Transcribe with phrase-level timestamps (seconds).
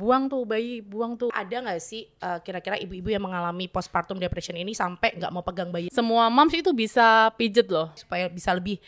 [0.00, 1.28] buang tuh bayi, buang tuh.
[1.28, 5.68] Ada nggak sih uh, kira-kira ibu-ibu yang mengalami postpartum depression ini sampai nggak mau pegang
[5.68, 7.92] bayi Semua moms itu bisa pijet loh.
[7.92, 8.80] supaya bisa lebih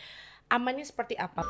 [0.49, 1.45] amannya seperti apa?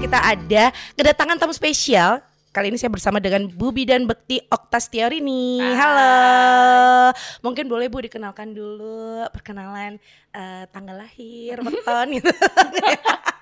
[0.00, 2.24] Kita ada kedatangan tamu spesial.
[2.48, 5.60] Kali ini saya bersama dengan Bu Bidan Bekti Oktastiarini.
[5.60, 7.12] Halo.
[7.44, 10.00] Mungkin boleh Bu dikenalkan dulu perkenalan
[10.32, 12.32] eh, tanggal lahir, weton gitu.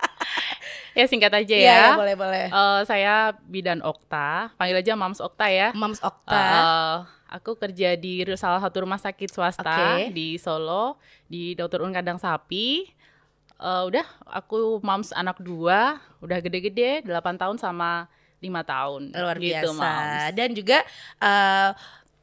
[0.99, 1.79] Ya singkat aja Iya, ya.
[1.91, 2.45] ya, boleh boleh.
[2.49, 5.69] Eh, saya Bidan Okta, panggil aja Mams Okta ya.
[5.73, 6.39] Mams Okta.
[6.39, 6.97] eh,
[7.31, 10.15] aku kerja di salah satu rumah sakit swasta Oke.
[10.15, 11.83] di Solo, di Dr.
[11.83, 12.87] Un Kandang Sapi.
[13.55, 18.07] Eh, udah, aku mams anak dua, udah gede-gede, 8 tahun sama
[18.39, 19.11] 5 tahun.
[19.11, 19.73] Luar gitu, biasa.
[19.75, 20.25] Mams.
[20.33, 20.79] Dan juga
[21.19, 21.71] eh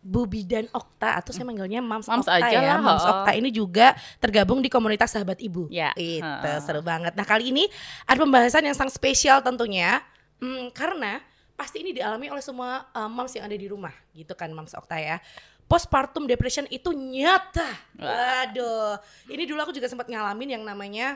[0.02, 2.62] Bu Bidan Okta atau saya manggilnya Mams, Mams Okta aja ya.
[2.73, 3.05] lah, Mams.
[3.05, 5.70] Okta ini juga tergabung di komunitas sahabat ibu.
[5.70, 6.58] Ya, Itu heeh.
[6.66, 7.14] seru banget.
[7.14, 7.70] Nah kali ini
[8.10, 10.02] ada pembahasan yang sangat spesial tentunya
[10.41, 11.22] Hmm, karena
[11.54, 14.98] pasti ini dialami oleh semua uh, moms yang ada di rumah gitu kan Mams Okta
[14.98, 15.22] ya.
[15.70, 17.70] Postpartum depression itu nyata.
[17.96, 18.98] Waduh,
[19.30, 21.15] ini dulu aku juga sempat ngalamin yang namanya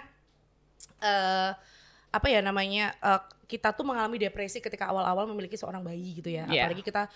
[1.02, 1.52] eh
[2.14, 6.48] apa ya namanya eh, kita tuh mengalami depresi ketika awal-awal memiliki seorang bayi gitu ya.
[6.48, 6.70] Iya.
[6.70, 7.10] Apalagi kita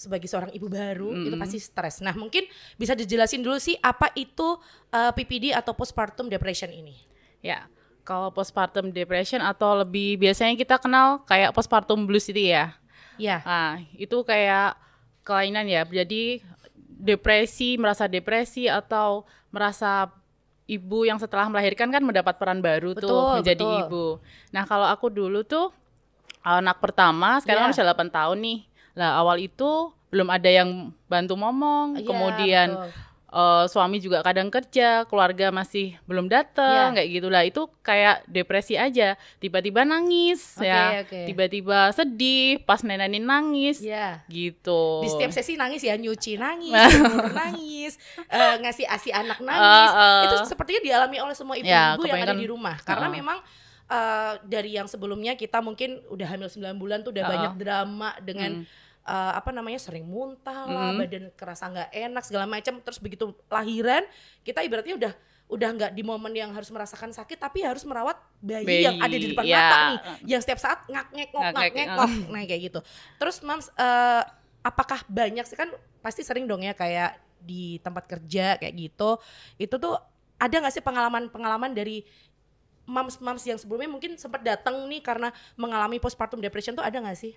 [0.00, 1.42] sebagai seorang ibu baru itu Mm-mm.
[1.44, 2.00] pasti stres.
[2.00, 2.48] Nah mungkin
[2.80, 4.56] bisa dijelasin dulu sih apa itu
[4.88, 6.96] eh, PPD atau postpartum depression ini.
[7.44, 7.68] Ya,
[8.00, 12.72] kalau postpartum depression atau lebih biasanya kita kenal kayak postpartum blues itu ya.
[13.20, 13.44] Ya.
[13.44, 14.80] Nah, itu kayak
[15.20, 15.84] kelainan ya.
[15.84, 16.40] Jadi
[16.88, 20.08] depresi, merasa depresi atau merasa
[20.64, 23.80] ibu yang setelah melahirkan kan mendapat peran baru tuh Betul, menjadi betul.
[23.84, 24.06] ibu.
[24.52, 25.68] Nah, kalau aku dulu tuh
[26.40, 27.84] anak pertama, sekarang kan Iya.
[27.84, 28.58] udah 8 tahun nih.
[28.92, 29.70] Lah, awal itu
[30.08, 30.70] belum ada yang
[31.06, 32.90] bantu ngomong, Iya, kemudian betul.
[33.30, 36.96] eh, suami juga kadang kerja, keluarga masih belum datang, Iya.
[36.98, 37.42] kayak gitulah.
[37.44, 39.14] Itu kayak depresi aja.
[39.38, 41.20] Tiba-tiba nangis Oke, ya, oke.
[41.24, 44.26] tiba-tiba sedih, pas nenenin nangis, Ya.
[44.26, 44.98] gitu.
[45.00, 46.74] Di setiap sesi nangis ya, nyuci nangis,
[47.38, 47.94] nangis,
[48.26, 49.90] eh, ngasih asi anak nangis.
[49.92, 50.22] Eh, eh.
[50.26, 52.82] Itu sepertinya dialami oleh semua ibu-ibu Ya, yang ada di rumah.
[52.82, 53.38] Karena memang
[53.86, 57.30] eh, dari yang sebelumnya kita mungkin udah hamil 9 bulan tuh udah Eh.
[57.30, 58.79] banyak drama dengan Mm.
[59.02, 60.98] Eh, apa namanya sering muntah lah, Mm.
[60.98, 62.78] badan kerasa nggak enak segala macam.
[62.78, 64.04] Terus begitu lahiran,
[64.40, 65.12] kita ibaratnya udah
[65.50, 69.16] udah nggak di momen yang harus merasakan sakit tapi harus merawat bayi, Bayi, yang ada
[69.18, 69.58] di depan ya.
[69.58, 69.98] mata nih
[70.30, 72.80] yang setiap saat ngak ngek ngok ngak ngek ngok nah kayak gitu
[73.18, 74.22] terus mams eh,
[74.62, 75.66] apakah banyak sih kan
[75.98, 79.18] pasti sering dong ya kayak di tempat kerja kayak gitu
[79.58, 79.98] itu tuh
[80.38, 82.06] ada nggak sih pengalaman-pengalaman dari
[82.86, 87.34] mams-mams yang sebelumnya mungkin sempat datang nih karena mengalami postpartum depression tuh ada nggak sih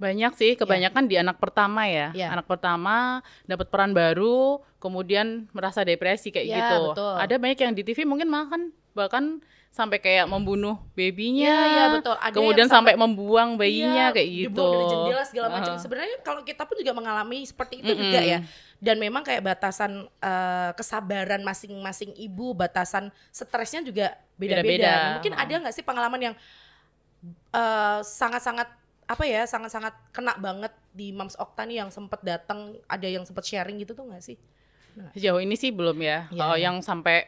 [0.00, 2.08] Banyak sih, kebanyakan di anak pertama ya.
[2.16, 2.32] Ya.
[2.32, 6.96] Anak pertama dapat peran baru, kemudian merasa depresi kayak Ya, gitu.
[6.96, 7.14] betul.
[7.20, 11.46] Ada banyak yang di TV mungkin makan bahkan sampai kayak membunuh babynya.
[11.46, 12.16] Iya, iya, betul.
[12.18, 14.48] Ada kemudian sampai, sampai- membuang bayinya Iya, kayak gitu.
[14.50, 15.72] dibuang dari jendela segala macam.
[15.76, 15.82] Uh-huh.
[15.84, 18.02] Sebenarnya kalau kita pun juga mengalami seperti itu Mm-mm.
[18.02, 18.38] juga ya.
[18.82, 25.20] Dan memang kayak batasan eh, kesabaran masing-masing ibu, batasan stresnya juga beda-beda.
[25.22, 26.34] Mungkin ada nggak sih pengalaman yang
[27.54, 28.79] eh, sangat-sangat
[29.10, 33.42] apa ya, sangat-sangat kena banget di Mams Okta nih yang sempet datang, ada yang sempet
[33.42, 34.38] sharing gitu tuh nggak sih?
[35.14, 36.30] Sejauh ini sih belum ya.
[36.30, 36.64] Iya, Kalau iya.
[36.70, 37.26] yang sampai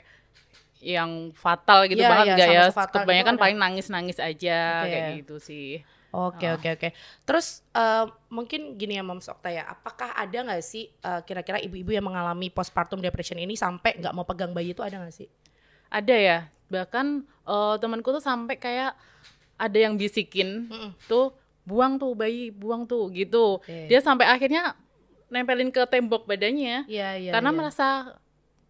[0.82, 2.62] yang fatal gitu Iya, banget enggak ya.
[2.71, 3.42] fatal gitu Kebanyakan ada.
[3.42, 4.91] paling nangis-nangis aja Oke.
[4.91, 5.69] kayak gitu sih.
[6.12, 6.54] Oke Oh.
[6.54, 6.88] oke oke.
[7.25, 11.91] Terus eh, mungkin gini ya Mams Okta ya, apakah ada nggak sih eh, kira-kira ibu-ibu
[11.91, 15.26] yang mengalami postpartum depression ini sampai nggak mau pegang bayi itu ada nggak sih?
[15.88, 16.38] Ada ya.
[16.69, 18.92] Bahkan eh, temanku tuh sampai kayak
[19.56, 20.91] ada yang bisikin Mm-mm.
[21.06, 21.31] tuh
[21.62, 23.59] buang tuh bayi, buang tuh gitu.
[23.62, 23.87] Oke.
[23.87, 24.75] Dia sampai akhirnya
[25.27, 27.33] nempelin ke tembok badannya Iya iya.
[27.33, 27.56] karena iya.
[27.56, 27.87] merasa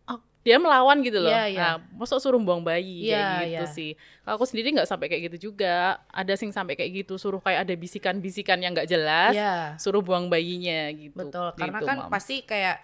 [0.06, 1.32] oh, dia melawan gitu loh.
[1.32, 1.58] Iya, iya.
[1.58, 3.75] Nah, masuk suruh buang bayi Iya, kayak gitu iya.
[3.75, 3.91] sih.
[4.22, 5.98] Kalau aku sendiri nggak sampai kayak gitu juga.
[6.12, 9.54] Ada sing sampai kayak gitu, suruh kayak ada bisikan-bisikan yang nggak jelas, Iya.
[9.81, 11.16] suruh buang bayinya gitu.
[11.19, 12.12] Betul, karena Gitu, kan Mams.
[12.12, 12.76] pasti kayak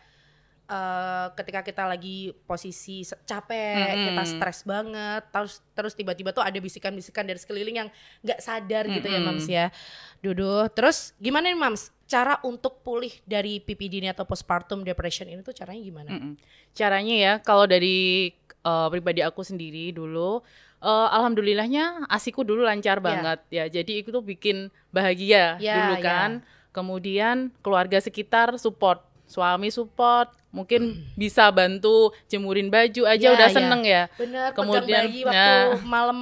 [0.69, 4.05] eh, ketika kita lagi posisi capek, Mm-mm.
[4.13, 7.89] kita stres banget, terus terus tiba-tiba tuh ada bisikan-bisikan dari sekeliling yang
[8.21, 9.19] nggak sadar gitu ya.
[9.19, 9.73] Mams ya.
[10.21, 11.91] Duduh, terus gimana nih, Mams?
[12.05, 16.11] Cara untuk pulih dari PPD ini atau postpartum depression ini tuh caranya gimana?
[16.11, 16.33] Mm-mm.
[16.73, 18.29] Caranya ya, kalau dari
[18.59, 20.41] eh, pribadi aku sendiri dulu,
[20.81, 23.05] eh, alhamdulillahnya asiku dulu lancar Iya.
[23.05, 23.65] banget ya.
[23.71, 26.05] Jadi itu bikin bahagia Iya, dulu iya.
[26.05, 26.31] kan.
[26.69, 33.55] Kemudian keluarga sekitar support, suami support, mungkin bisa bantu jemurin baju aja Iya, udah iya.
[33.55, 34.03] seneng ya.
[34.17, 36.19] Bener, Kemudian, bayi waktu nah, malam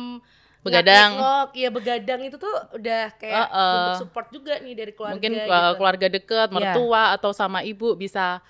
[0.60, 1.14] begadang.
[1.14, 3.70] ngak-ngok, ya begadang itu tuh udah kayak Uh-uh.
[3.70, 5.70] bentuk support juga nih dari keluarga mungkin uh, gitu.
[5.78, 6.54] keluarga dekat, Iya.
[6.58, 8.42] mertua atau sama ibu bisa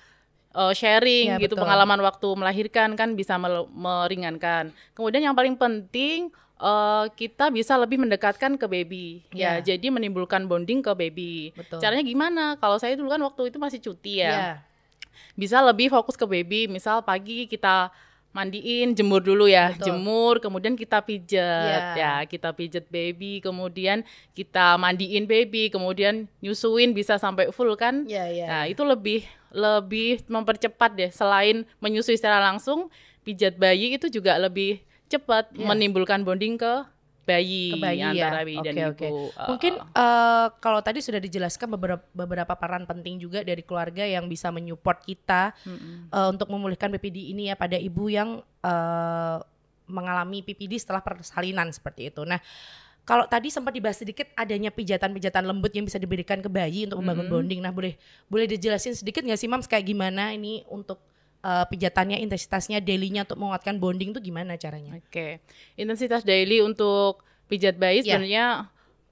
[0.51, 1.69] uh, sharing Iya, gitu betul.
[1.69, 3.37] pengalaman waktu melahirkan kan bisa
[3.69, 4.73] meringankan.
[4.97, 9.75] Kemudian yang paling penting eh, kita bisa lebih mendekatkan ke baby ya Ya.
[9.75, 11.79] jadi menimbulkan bonding ke baby Betul.
[11.79, 14.53] caranya gimana kalau saya dulu kan waktu itu masih cuti ya Iya.
[15.33, 17.93] bisa lebih fokus ke baby misal pagi kita
[18.31, 19.85] mandiin jemur dulu ya Betul.
[19.87, 21.41] jemur kemudian kita pijet
[21.97, 21.97] Ya.
[21.97, 28.25] ya kita pijet baby kemudian kita mandiin baby kemudian nyusuin bisa sampai full kan Iya,
[28.29, 28.45] iya.
[28.47, 32.93] nah itu lebih lebih mempercepat deh selain menyusui secara langsung
[33.25, 35.67] pijat bayi itu juga lebih cepat Ya.
[35.67, 36.85] menimbulkan bonding ke
[37.27, 38.11] bayi, Ke bayi ya.
[38.15, 39.07] antara bayi dan Oke, oke.
[39.11, 43.67] ibu Uh, Mungkin uh, eh, kalau tadi sudah dijelaskan beberapa beberapa peran penting juga dari
[43.67, 46.15] keluarga yang bisa menyupport kita mm-mm.
[46.15, 49.39] eh, untuk memulihkan PPD ini ya pada ibu yang eh,
[49.87, 52.23] mengalami PPD setelah persalinan seperti itu.
[52.27, 52.39] Nah,
[53.07, 57.27] kalau tadi sempat dibahas sedikit adanya pijatan-pijatan lembut yang bisa diberikan ke bayi untuk membangun
[57.27, 57.33] Mhm.
[57.35, 57.61] bonding.
[57.63, 57.95] Nah, boleh
[58.27, 60.99] boleh dijelasin sedikit nggak sih, Mams kayak gimana ini untuk
[61.47, 64.99] eh, pijatannya, intensitasnya, daily-nya untuk menguatkan bonding itu gimana caranya?
[64.99, 65.39] Oke,
[65.75, 68.19] intensitas daily untuk pijat bayi Ya.
[68.19, 68.47] sebenarnya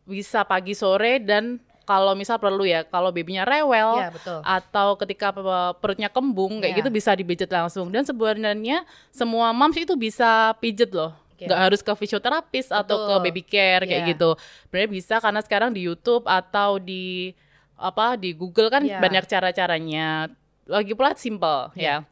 [0.03, 4.41] bisa pagi sore dan kalau misal perlu ya, kalau babynya rewel Ya, betul.
[4.43, 5.45] atau ketika pe-
[5.79, 6.79] perutnya kembung kayak Ya.
[6.81, 11.15] gitu bisa dipijat langsung dan sebenarnya semua moms itu bisa pijet loh.
[11.35, 11.51] Oke.
[11.51, 13.25] nggak harus ke fisioterapis atau ke Betul.
[13.27, 14.11] baby care kayak Ya.
[14.11, 14.39] gitu.
[14.65, 17.35] Sebenarnya bisa karena sekarang di YouTube atau di
[17.75, 19.03] apa di Google kan Ya.
[19.03, 20.31] banyak cara-caranya.
[20.65, 22.07] Lagi pula simple Ya.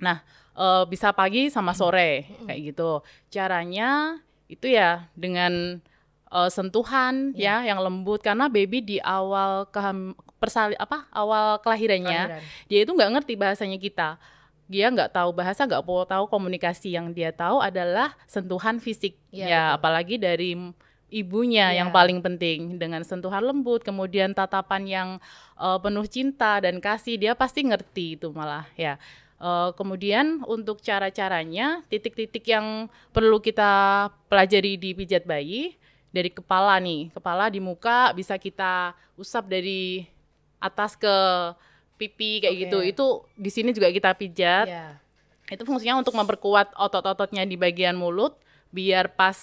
[0.00, 3.00] Nah, eh, bisa pagi sama sore kayak gitu.
[3.30, 5.78] Caranya itu ya dengan
[6.26, 7.58] eh, sentuhan Ya.
[7.62, 12.66] ya yang lembut karena baby di awal keham persali apa awal kelahirannya Kelahiran.
[12.66, 14.16] dia itu nggak ngerti bahasanya kita
[14.64, 19.44] dia nggak tahu bahasa nggak mau tahu komunikasi yang dia tahu adalah sentuhan fisik Iya,
[19.44, 19.76] ya betul.
[19.76, 20.50] apalagi dari
[21.10, 21.82] ibunya Iya.
[21.82, 25.08] yang paling penting dengan sentuhan lembut kemudian tatapan yang
[25.58, 28.96] eh, penuh cinta dan kasih dia pasti ngerti itu malah ya
[29.40, 33.72] Eh, kemudian untuk cara-caranya titik-titik yang perlu kita
[34.28, 35.80] pelajari di pijat bayi
[36.12, 40.04] dari kepala nih kepala di muka bisa kita usap dari
[40.60, 41.08] atas ke
[41.96, 42.60] pipi kayak Oke.
[42.68, 45.00] gitu itu di sini juga kita pijat Ya.
[45.48, 48.36] itu fungsinya untuk memperkuat otot-ototnya di bagian mulut
[48.68, 49.40] biar pas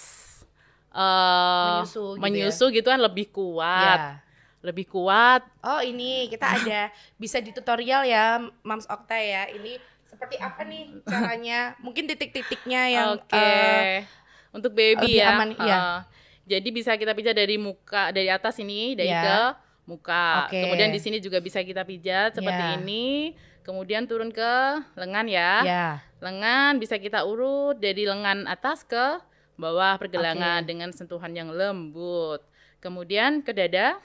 [0.94, 1.82] eh
[2.22, 2.74] Menyusu gitu ya.
[2.78, 4.27] gitu kan lebih kuat Ya.
[4.60, 5.46] Lebih kuat.
[5.62, 6.80] Oh ini kita ada
[7.22, 9.46] bisa di tutorial ya Mams Okta ya.
[9.48, 9.78] Ini
[10.08, 11.76] seperti apa nih caranya?
[11.78, 13.34] Mungkin titik-titiknya yang oke.
[13.34, 14.02] eh,
[14.50, 15.28] untuk baby lebih ya.
[15.36, 15.78] aman, iya.
[15.78, 15.98] eh,
[16.48, 19.22] jadi bisa kita pijat dari muka dari atas ini dari Ya.
[19.22, 19.38] ke
[19.88, 20.48] muka.
[20.48, 20.58] Oke.
[20.64, 22.74] kemudian di sini juga bisa kita pijat seperti Ya.
[22.80, 23.36] ini.
[23.62, 24.52] Kemudian turun ke
[24.96, 25.52] lengan ya.
[25.62, 25.86] Ya
[26.18, 29.22] lengan bisa kita urut dari lengan atas ke
[29.58, 30.68] bawah pergelangan Oke.
[30.70, 32.42] dengan sentuhan yang lembut.
[32.78, 33.98] Kemudian ke dada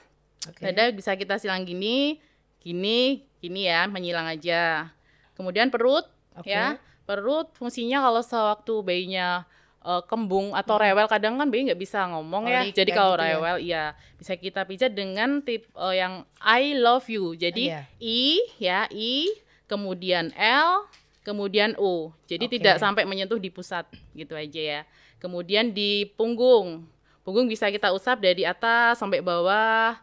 [0.48, 2.20] oke Dada bisa kita silang gini,
[2.60, 4.88] gini, gini ya, menyilang aja.
[5.34, 6.06] Kemudian perut,
[6.38, 6.48] Oke.
[6.48, 9.44] ya, perut fungsinya kalau sewaktu bayinya
[9.84, 12.64] eh, kembung atau rewel, kadang kan bayi nggak bisa ngomong ya.
[12.64, 13.28] Kolik Jadi kayak kalau gitu ya.
[13.36, 13.84] rewel, iya
[14.16, 17.36] bisa kita pijat dengan tip eh, yang I love you.
[17.36, 17.84] Jadi Iya.
[18.00, 18.22] I
[18.56, 19.28] ya I,
[19.68, 20.88] kemudian L,
[21.20, 22.16] kemudian O.
[22.24, 22.52] Jadi Oke.
[22.56, 23.84] tidak sampai menyentuh di pusat
[24.16, 24.80] gitu aja ya.
[25.20, 26.84] Kemudian di punggung.
[27.24, 29.96] Punggung bisa kita usap dari atas sampai bawah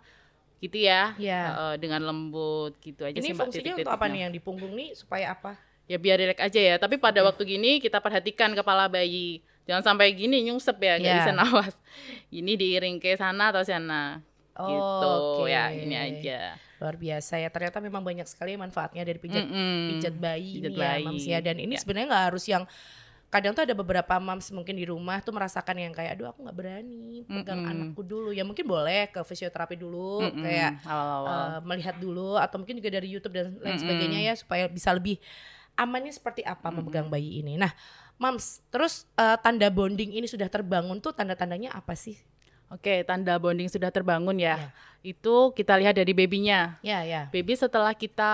[0.62, 1.18] gitu ya.
[1.18, 1.42] Iya.
[1.50, 4.72] Eh, dengan lembut gitu aja ini sih Mbak fungsinya untuk apa nih yang di punggung
[4.72, 6.76] nih supaya apa Ya biar rileks aja ya.
[6.78, 9.42] Tapi pada waktu gini kita perhatikan kepala bayi.
[9.62, 11.20] Jangan sampai gini nyungsep ya, nggak Iya.
[11.20, 11.76] bisa nawas.
[12.32, 14.24] Ini diiring ke sana atau sana.
[14.52, 15.50] gitu Oh, Oke.
[15.50, 16.56] ya, ini aja.
[16.78, 19.94] luar biasa ya ternyata memang banyak sekali manfaatnya dari pijat Mm-mm.
[19.94, 21.04] pijat bayi Pijat ini ya bayi.
[21.04, 21.80] mams ya dan ini Ya.
[21.80, 22.64] sebenarnya nggak harus yang
[23.32, 26.58] kadang tuh ada beberapa mams mungkin di rumah tuh merasakan yang kayak aduh aku nggak
[26.60, 27.72] berani pegang Mm-mm.
[27.72, 30.44] anakku dulu ya mungkin boleh ke fisioterapi dulu Mm-mm.
[30.44, 31.32] kayak awal-awal.
[31.32, 33.82] uh, melihat dulu atau mungkin juga dari YouTube dan lain Mm-mm.
[33.88, 35.16] sebagainya ya supaya bisa lebih
[35.80, 37.56] amannya seperti apa memegang bayi ini.
[37.56, 37.72] Nah,
[38.20, 42.20] Mams, terus uh, tanda bonding ini sudah terbangun tuh tanda-tandanya apa sih?
[42.70, 44.56] Oke, tanda bonding sudah terbangun ya.
[44.56, 44.70] Ya.
[45.02, 46.78] Itu kita lihat dari babynya.
[46.86, 47.28] Ya, ya.
[47.34, 48.34] Baby setelah kita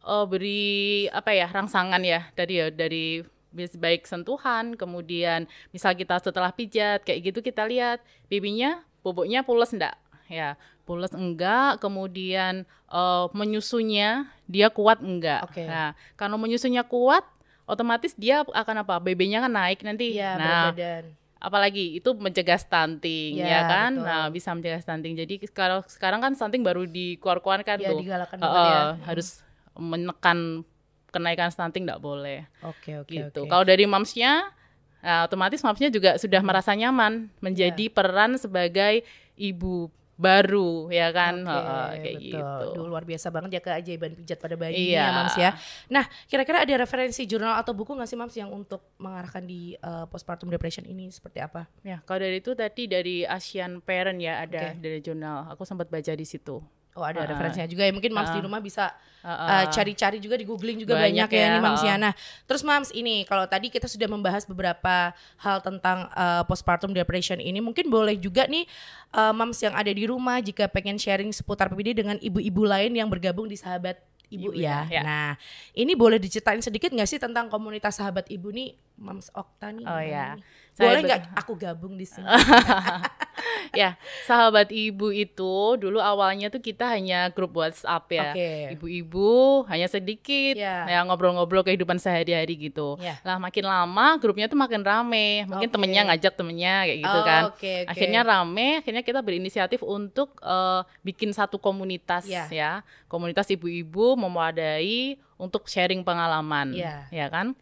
[0.00, 3.20] eh, beri apa ya rangsangan ya dari ya dari
[3.52, 9.98] baik sentuhan, kemudian misal kita setelah pijat kayak gitu kita lihat babynya boboknya pules enggak
[10.26, 10.54] ya
[10.84, 14.08] pules enggak kemudian eh, menyusunya
[14.44, 15.64] dia kuat enggak Oke.
[15.64, 17.26] nah kalau menyusunya kuat
[17.64, 21.04] otomatis dia akan apa babynya kan naik nanti Iya, nah berat badan.
[21.38, 24.06] apalagi itu mencegah stunting Ya, ya kan betul.
[24.06, 28.82] nah bisa mencegah stunting jadi sekarang sekarang kan stunting baru dikeluarkan Ya, tuh banget ya.
[29.06, 29.42] harus
[29.74, 30.62] menekan
[31.10, 33.50] kenaikan stunting nggak boleh Oke, oke, gitu oke.
[33.50, 34.50] kalau dari mamsnya
[34.98, 37.92] nah, otomatis mamsnya juga sudah merasa nyaman menjadi Ya.
[37.92, 39.02] peran sebagai
[39.34, 42.28] ibu baru ya kan Oke, Heeh, kayak betul.
[42.28, 45.00] gitu Duh, luar biasa banget ya keajaiban pijat pada bayi Iya.
[45.00, 45.50] ya Mams ya.
[45.88, 50.04] Nah, kira-kira ada referensi jurnal atau buku nggak sih Mams yang untuk mengarahkan di uh,
[50.04, 51.64] postpartum depression ini seperti apa?
[51.80, 54.84] ya kalau dari itu tadi dari Asian Parent ya ada Oke.
[54.84, 56.60] dari jurnal aku sempat baca di situ
[56.98, 57.92] Oh, ada Ah, referensinya juga ya.
[57.94, 58.44] Mungkin Mams di ah.
[58.44, 58.90] rumah bisa
[59.22, 59.46] Heeh.
[59.46, 61.94] uh, cari-cari juga di googling juga banyak, Banyak ya, ya, nih Mams ya.
[61.94, 62.12] Nah,
[62.50, 67.62] terus Mams ini kalau tadi kita sudah membahas beberapa hal tentang uh, postpartum depression ini,
[67.62, 68.66] mungkin boleh juga nih
[69.14, 73.06] uh, Mams yang ada di rumah jika pengen sharing seputar PPD dengan ibu-ibu lain yang
[73.06, 74.86] bergabung di sahabat ibu, Ibu ya.
[74.86, 75.02] ya, ya.
[75.02, 75.30] Nah,
[75.74, 79.84] ini boleh diceritain sedikit nggak sih tentang komunitas sahabat ibu nih, Mams Okta nih?
[79.84, 80.38] Oh, ya.
[80.78, 82.24] Boleh nggak aku gabung di sini?
[83.80, 88.50] ya sahabat ibu itu dulu awalnya tuh kita hanya grup WhatsApp ya Oke.
[88.74, 89.30] ibu-ibu
[89.66, 90.84] hanya sedikit Ya.
[90.84, 93.16] ya ngobrol-ngobrol kehidupan sehari-hari gitu Ya.
[93.22, 95.74] lah makin lama grupnya tuh makin rame mungkin Oke.
[95.74, 97.88] temennya ngajak temennya kayak gitu Oh, kan oke, oke.
[97.88, 102.44] akhirnya rame akhirnya kita berinisiatif untuk eh, bikin satu komunitas Ya.
[102.50, 102.72] ya
[103.06, 107.08] komunitas ibu-ibu memadai untuk sharing pengalaman Ya.
[107.10, 107.56] ya kan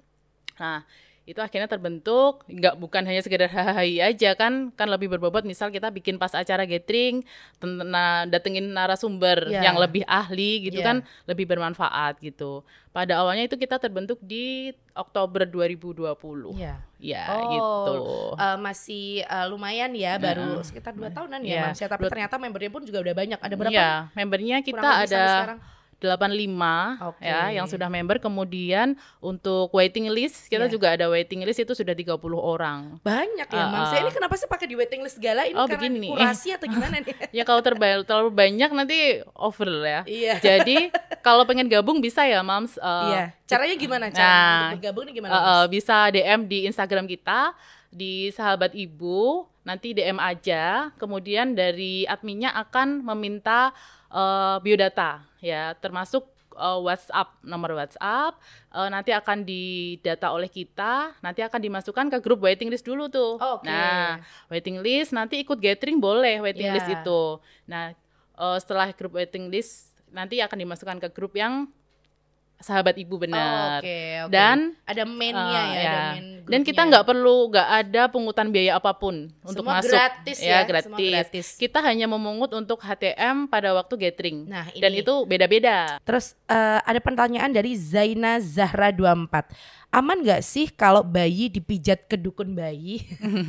[0.58, 0.82] nah
[1.28, 5.92] itu akhirnya terbentuk nggak bukan hanya sekedar hahaha aja kan kan lebih berbobot misal kita
[5.92, 7.20] bikin pas acara gathering
[7.60, 9.60] nah, datengin narasumber Ya.
[9.60, 10.88] yang lebih ahli gitu Ya.
[10.88, 10.96] kan
[11.28, 16.80] lebih bermanfaat gitu pada awalnya itu kita terbentuk di Oktober 2020 Iya.
[16.98, 17.94] ya Oh, gitu
[18.34, 21.62] Uh, masih uh, lumayan ya, baru sekitar dua tahunan ya, Iya.
[21.70, 21.88] Mams ya.
[21.90, 23.38] Tapi ternyata membernya pun juga udah banyak.
[23.38, 23.74] Ada berapa?
[23.74, 25.58] Iya, membernya kita ada sekarang?
[26.00, 27.20] 85 Oke.
[27.20, 30.70] ya yang sudah member kemudian untuk waiting list kita Iya.
[30.70, 32.96] juga ada waiting list itu sudah 30 orang.
[33.00, 33.90] Banyak ya, Ah, Mams.
[33.90, 33.98] ah.
[33.98, 35.42] Ini kenapa sih pakai di waiting list segala?
[35.42, 36.08] Ini Oh, karena begini.
[36.08, 37.14] kurasi atau gimana nih?
[37.32, 38.98] Ya kalau terba- terlalu banyak nanti
[39.34, 40.00] over ya.
[40.04, 40.34] iya.
[40.38, 42.74] Jadi kalau pengen gabung bisa ya, Mams.
[42.74, 43.24] Eh, Iya.
[43.44, 44.04] Caranya gimana?
[44.08, 45.32] Cara Nah, untuk bergabung nih gimana?
[45.32, 45.48] Mams?
[45.48, 47.52] eh, bisa DM di Instagram kita
[47.88, 53.72] di sahabat ibu nanti DM aja kemudian dari adminnya akan meminta
[54.08, 55.72] eh, biodata ya.
[55.74, 58.36] Termasuk eh, WhatsApp nomor WhatsApp.
[58.68, 61.14] Eh, nanti akan didata oleh kita.
[61.18, 63.36] Nanti akan dimasukkan ke grup waiting list dulu tuh.
[63.36, 63.66] Oh, Oke.
[63.66, 66.76] nah waiting list nanti ikut gathering boleh waiting Iya.
[66.76, 67.22] list itu.
[67.66, 67.92] Nah
[68.34, 71.68] eh, setelah grup waiting list nanti akan dimasukkan ke grup yang
[72.58, 74.30] sahabat ibu Oh, benar Oke, oke.
[74.30, 78.74] dan ada mainnya Ah, ya, ada main Dan kita nggak perlu nggak ada pungutan biaya
[78.74, 79.90] apa pun untuk Semua masuk.
[79.90, 81.10] gratis ya, ya, semua gratis.
[81.12, 81.46] gratis.
[81.54, 84.38] Kita hanya memungut untuk HTM pada waktu gathering.
[84.44, 85.00] Nah, Dan ini.
[85.00, 86.02] itu beda-beda.
[86.02, 89.54] Terus eh, ada pertanyaan dari Zaina Zahra 24.
[89.88, 93.06] Aman nggak sih kalau bayi dipijat ke dukun bayi?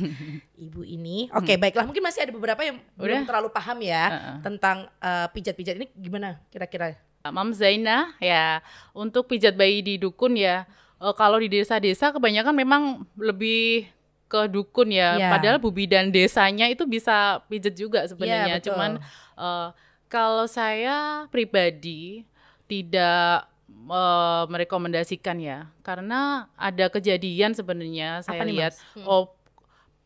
[0.64, 1.28] Ibu ini.
[1.32, 1.84] Oke, baiklah.
[1.84, 3.04] Mungkin masih ada beberapa yang belum.
[3.16, 3.20] Udah.
[3.26, 4.36] terlalu paham ya Heeh.
[4.40, 6.94] tentang eh, pijat-pijat ini gimana kira-kira?
[7.28, 8.64] Mam Zaina ya
[8.96, 10.64] untuk pijat bayi di dukun ya.
[11.00, 12.82] eh, kalau di desa-desa kebanyakan memang
[13.20, 13.88] lebih
[14.24, 15.20] ke dukun ya.
[15.20, 15.28] Ya.
[15.28, 18.56] Padahal bu bidan desanya itu bisa pijat juga sebenarnya.
[18.56, 18.66] betul.
[18.72, 18.90] Cuman
[19.36, 19.68] eh,
[20.08, 22.24] kalau saya pribadi
[22.64, 28.84] tidak eh, merekomendasikan ya, karena ada kejadian sebenarnya saya Apa nih, lihat Mas?
[28.96, 29.04] Hmm.
[29.04, 29.24] oh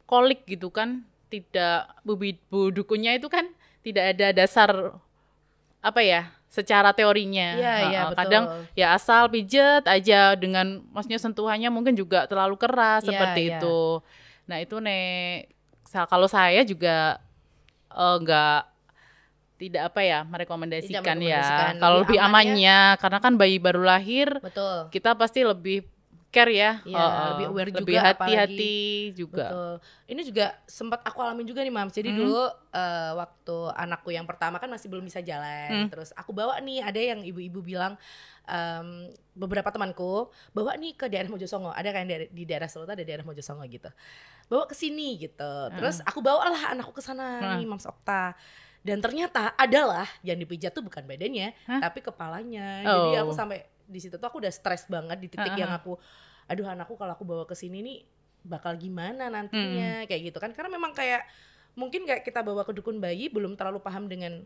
[0.04, 1.02] kolik gitu kan
[1.33, 3.49] tidak bu, bi- bu dukunnya itu kan
[3.83, 4.71] tidak ada dasar
[5.80, 11.99] apa ya secara teorinya Iya, iya, kadang ya asal pijet aja dengan maksudnya sentuhannya mungkin
[11.99, 13.58] juga terlalu keras Iya, seperti iya.
[13.58, 13.80] itu
[14.46, 15.50] nah itu nek
[16.06, 17.18] kalau saya juga
[17.90, 18.61] eh, nggak
[19.54, 21.73] tidak apa ya merekomendasikan, merekomendasikan.
[21.75, 22.58] ya kalau Lebih lebih amannya-
[22.90, 24.90] amannya karena kan bayi baru lahir Betul.
[24.90, 25.87] kita pasti lebih
[26.34, 28.74] care ya Iya, Heeh, lebih aware lebih juga, hati-hati
[29.14, 29.72] juga Betul.
[30.04, 31.94] Ini juga sempat aku alamin juga nih, Mams.
[31.94, 32.18] Jadi Hmm.
[32.18, 32.42] dulu
[32.74, 35.86] eh, waktu anakku yang pertama kan masih belum bisa jalan.
[35.86, 35.88] Hmm.
[35.88, 37.94] Terus aku bawa nih, ada yang ibu-ibu bilang
[38.44, 41.70] em, beberapa temanku bawa nih ke daerah Mojosongo.
[41.70, 43.88] Ada kan di, daerah Solo ada daerah Mojosongo gitu.
[44.46, 45.52] Bawa ke sini gitu.
[45.72, 47.56] Terus aku bawalah anakku ke sana Hmm.
[47.56, 48.34] nih, Mams Okta.
[48.84, 51.80] Dan ternyata adalah yang dipijat tuh bukan badannya, Hah?
[51.80, 52.84] tapi kepalanya.
[52.84, 53.24] Jadi Oh.
[53.24, 55.78] aku sampai di situ tuh aku udah stres banget di titik Ah, yang ah.
[55.78, 55.96] aku
[56.44, 57.98] aduh anakku kalau aku bawa ke sini nih
[58.42, 61.24] bakal gimana nantinya kayak gitu kan karena memang kayak
[61.74, 64.44] mungkin kayak kita bawa ke dukun bayi belum terlalu paham dengan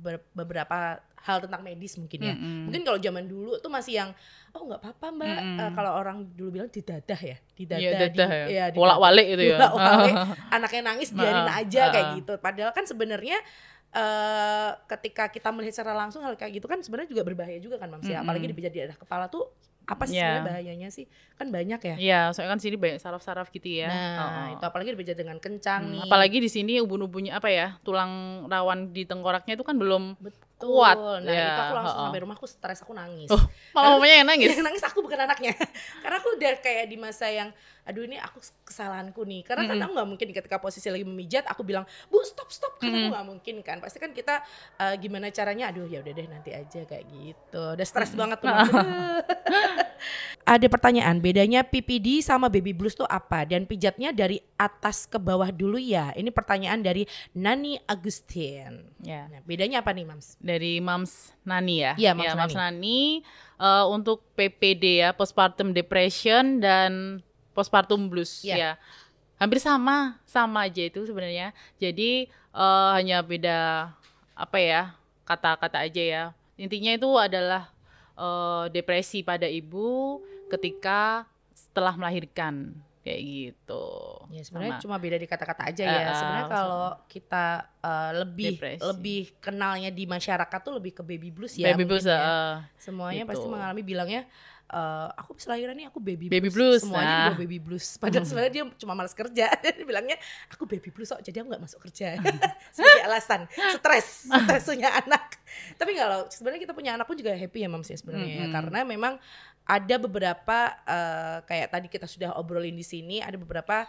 [0.00, 2.66] ber- beberapa hal tentang medis mungkin ya Mm-mm.
[2.66, 4.10] mungkin kalau zaman dulu tuh masih yang
[4.50, 5.58] oh nggak apa-apa mbak Mm-mm.
[5.60, 8.46] Eh, kalau orang dulu bilang didadah ya didadah Iya, dadah di- ya.
[8.48, 8.80] iya, didadah.
[8.80, 9.58] Wolak-walik itu ya.
[10.56, 13.38] Anaknya nangis biarin aja kayak gitu padahal kan sebenarnya
[13.92, 17.88] eh ketika kita melihat secara langsung hal kayak gitu kan sebenarnya juga berbahaya juga kan
[17.88, 18.24] Mams ya Mm-mm.
[18.24, 20.38] apalagi dipijat di daerah kepala tuh apa sih Iya.
[20.38, 21.04] sebenarnya bahayanya sih?
[21.34, 21.94] Kan banyak ya.
[21.98, 23.90] Iya, soalnya kan sini banyak saraf-saraf gitu ya.
[23.90, 24.54] Nah, Oh.
[24.54, 26.00] itu apalagi dipijat dengan kencang Hmm, nih.
[26.06, 27.74] apalagi di sini ubun-ubunnya apa ya?
[27.82, 28.12] Tulang
[28.46, 30.38] rawan di tengkoraknya itu kan belum Betul.
[30.62, 30.96] Kuat.
[30.96, 32.04] Nah, Ya, itu aku langsung oh.
[32.06, 33.28] sampai rumah aku stres, aku nangis.
[33.28, 33.42] Oh,
[33.74, 34.48] malah mamanya yang nangis.
[34.54, 35.52] Yang nangis aku bukan anaknya.
[36.02, 37.50] Karena aku udah kayak di masa yang
[37.82, 39.42] aduh ini aku kesalahanku nih.
[39.42, 43.02] Karena kan aku nggak mungkin ketika posisi lagi memijat aku bilang, "Bu, stop, stop." Karena
[43.02, 43.82] aku nggak mungkin kan.
[43.82, 44.38] Pasti kan kita
[44.78, 45.74] eh, gimana caranya?
[45.74, 47.62] Aduh, ya udah deh nanti aja kayak gitu.
[47.74, 48.50] Udah stres banget tuh.
[50.42, 53.46] Ada pertanyaan, bedanya PPD sama baby blues tuh apa?
[53.46, 56.10] Dan pijatnya dari atas ke bawah dulu ya?
[56.18, 58.90] Ini pertanyaan dari Nani Agustin.
[58.98, 59.30] Ya.
[59.30, 60.34] Nah, bedanya apa nih, Mams?
[60.42, 61.92] Dari Mams Nani ya.
[61.94, 63.22] Iya, Mams ya, Mams Nani
[63.56, 67.22] eh, untuk PPD ya, postpartum depression dan
[67.54, 68.56] postpartum blues Iya.
[68.58, 68.70] ya.
[69.38, 71.54] Hampir sama, sama aja itu sebenarnya.
[71.78, 73.94] Jadi eh, hanya beda
[74.34, 74.82] apa ya?
[75.22, 76.24] kata-kata aja ya.
[76.58, 77.70] Intinya itu adalah
[78.18, 80.18] eh, depresi pada ibu
[80.52, 81.24] ketika
[81.56, 83.86] setelah melahirkan kayak gitu.
[84.30, 86.02] Ya sebenarnya cuma beda di kata-kata aja ya.
[86.06, 87.46] eh, sebenarnya kalau kita
[87.82, 88.82] eh, lebih Depresi.
[88.86, 91.74] lebih kenalnya di masyarakat tuh lebih ke baby blues ya.
[91.74, 92.62] baby blues ya.
[92.78, 93.30] Semuanya gitu.
[93.34, 94.22] pasti mengalami bilangnya
[94.72, 97.36] eh, aku bisa lahiran nih aku baby, Baby blues, Semuanya nah.
[97.36, 98.00] baby blues.
[98.00, 99.52] Padahal sebenarnya dia cuma malas kerja.
[99.62, 100.16] dia bilangnya
[100.48, 102.16] aku baby blues kok jadi aku nggak masuk kerja.
[102.74, 103.40] Sebagai alasan
[103.76, 105.36] stres, stres punya anak.
[105.76, 108.44] Tapi kalau sebenarnya kita punya anak pun juga happy ya Mams ya sebenarnya ya.
[108.48, 108.54] Mm-mm.
[108.56, 109.14] Karena memang
[109.62, 113.86] ada beberapa eh, kayak tadi kita sudah obrolin di sini ada beberapa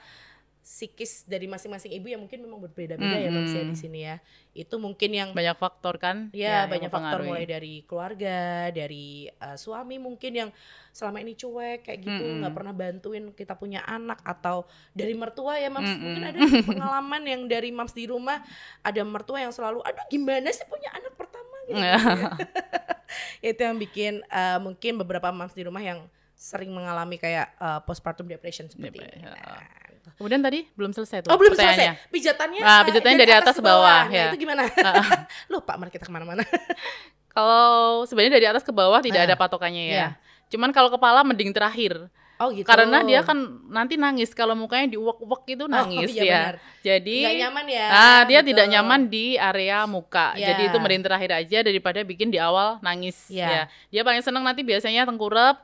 [0.64, 3.76] psikis dari masing-masing ibu yang mungkin memang berbeda-beda ya Mams ya Mm-mm.
[3.76, 4.16] di sini ya.
[4.56, 6.32] Itu mungkin yang banyak faktor kan?
[6.32, 10.50] Ya, yang banyak faktor mulai dari keluarga, dari uh, suami mungkin yang
[10.96, 12.40] selama ini cuek kayak gitu, Mm-mm.
[12.40, 14.64] nggak pernah bantuin kita punya anak atau
[14.96, 15.84] dari mertua ya Mams.
[15.84, 16.00] Mm-mm.
[16.00, 18.40] Mungkin ada pengalaman yang dari Mams di rumah
[18.80, 21.76] ada mertua yang selalu aduh gimana sih punya anak pertama gitu.
[21.76, 22.00] Iya.
[23.52, 28.28] Itu yang bikin uh, mungkin beberapa Mams di rumah yang sering mengalami kayak uh, postpartum
[28.28, 29.28] depression seperti Dep- ini.
[29.28, 29.32] ya.
[29.32, 29.83] Nah, gitu.
[30.14, 32.10] Kemudian tadi belum selesai tuh Oh belum selesai.
[32.10, 34.26] Pijatannya, Ah, uh, pijatannya dari atas ke bawah, Nah, ya.
[34.30, 34.64] itu gimana?
[35.52, 36.44] Lupa mari kita ke mana-mana.
[37.34, 39.92] Kalau sebenarnya dari atas ke bawah tidak Ah, ada patokannya ya.
[39.92, 40.08] iya.
[40.48, 42.14] Cuman kalau kepala mending terakhir.
[42.38, 42.66] Oh gitu.
[42.66, 46.42] Karena dia kan nanti nangis kalau mukanya diuak-uak itu nangis iya ya.
[46.46, 46.56] benar.
[46.84, 47.88] Jadi nggak nyaman ya.
[47.90, 50.36] Ah, dia tidak nyaman di area muka.
[50.36, 50.54] Ya.
[50.54, 53.50] Jadi itu mending terakhir aja daripada bikin di awal nangis Ya.
[53.50, 53.64] ya.
[53.90, 55.58] Dia paling seneng nanti biasanya tengkurap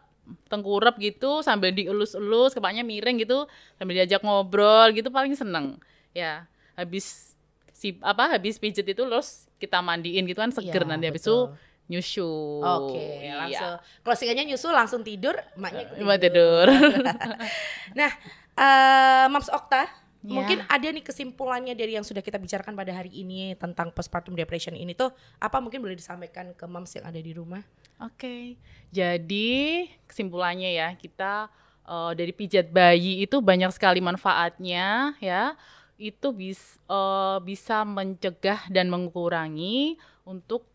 [0.47, 3.45] tengkurap gitu sambil dielus-elus kepalanya miring gitu
[3.75, 5.77] sambil diajak ngobrol gitu paling seneng
[6.11, 7.33] ya habis
[7.71, 11.37] si apa habis pijet itu terus kita mandiin gitu kan seger Iya, nanti habis itu
[11.89, 13.33] nyusu Oke, Iya.
[13.39, 13.73] langsung
[14.05, 16.69] closingannya nyusul langsung tidur, maknya Buat tidur.
[17.97, 18.11] Nah,
[18.53, 19.89] eh Mams Okta,
[20.19, 20.35] Ya.
[20.35, 24.75] mungkin ada nih kesimpulannya dari yang sudah kita bicarakan pada hari ini tentang postpartum depression
[24.75, 27.63] ini tuh apa mungkin boleh disampaikan ke Mams yang ada di rumah?
[28.03, 28.59] Oke,
[28.91, 31.47] jadi kesimpulannya ya kita
[31.87, 35.55] eh, dari pijat bayi itu banyak sekali manfaatnya ya.
[35.95, 40.67] Itu bis, eh, bisa mencegah dan mengurangi untuk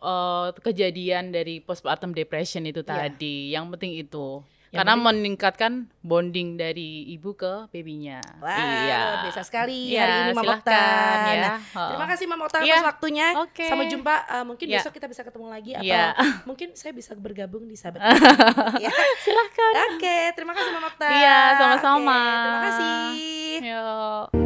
[0.00, 3.12] eh, kejadian dari postpartum depression itu Iya.
[3.12, 3.52] tadi.
[3.52, 4.40] Yang penting itu.
[4.76, 8.20] Yang Karena penting- meningkatkan bonding dari ibu ke babynya.
[8.38, 9.00] Wah, iya.
[9.24, 10.76] biasa sekali Iya, hari ini Mam Okta.
[10.76, 11.40] ya.
[11.40, 11.88] Nah, Heeh.
[11.88, 12.74] Terima kasih Mam Okta Iya.
[12.74, 13.26] atas waktunya.
[13.36, 13.64] Oke.
[13.64, 14.14] Sampai jumpa.
[14.28, 14.76] eh, mungkin Iya.
[14.78, 16.04] besok kita bisa ketemu lagi atau Iya.
[16.48, 18.04] mungkin saya bisa bergabung di sahabat.
[18.84, 18.92] ya.
[19.18, 19.72] Silahkan.
[19.90, 21.08] Oke, terima kasih Mam Okta.
[21.08, 22.20] Iya, sama-sama.
[22.20, 23.00] Oke, terima kasih.
[23.64, 24.45] Yuk.